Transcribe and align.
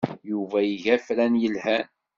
Yuba 0.31 0.57
iga 0.73 0.91
afran 0.95 1.33
yelhan. 1.41 1.87